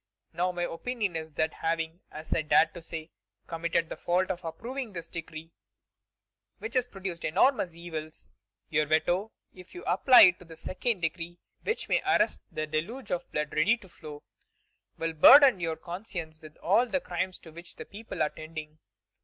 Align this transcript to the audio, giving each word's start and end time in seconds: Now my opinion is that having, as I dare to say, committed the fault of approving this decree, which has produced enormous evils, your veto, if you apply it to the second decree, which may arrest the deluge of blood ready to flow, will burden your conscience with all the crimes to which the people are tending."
Now 0.33 0.51
my 0.51 0.63
opinion 0.63 1.15
is 1.15 1.33
that 1.33 1.53
having, 1.53 1.99
as 2.09 2.33
I 2.33 2.41
dare 2.41 2.65
to 2.73 2.81
say, 2.81 3.11
committed 3.45 3.87
the 3.87 3.95
fault 3.95 4.31
of 4.31 4.43
approving 4.43 4.93
this 4.93 5.07
decree, 5.07 5.51
which 6.57 6.73
has 6.73 6.87
produced 6.87 7.23
enormous 7.23 7.75
evils, 7.75 8.27
your 8.71 8.87
veto, 8.87 9.31
if 9.53 9.75
you 9.75 9.83
apply 9.85 10.21
it 10.23 10.39
to 10.39 10.45
the 10.45 10.57
second 10.57 11.01
decree, 11.01 11.37
which 11.61 11.87
may 11.87 12.01
arrest 12.01 12.41
the 12.51 12.65
deluge 12.65 13.11
of 13.11 13.31
blood 13.31 13.53
ready 13.53 13.77
to 13.77 13.87
flow, 13.87 14.23
will 14.97 15.13
burden 15.13 15.59
your 15.59 15.75
conscience 15.77 16.41
with 16.41 16.57
all 16.63 16.87
the 16.87 16.99
crimes 16.99 17.37
to 17.37 17.51
which 17.51 17.75
the 17.75 17.85
people 17.85 18.23
are 18.23 18.29
tending." 18.29 18.79